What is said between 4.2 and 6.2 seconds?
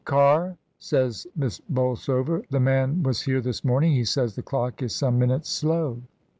the clock is some minutes slow."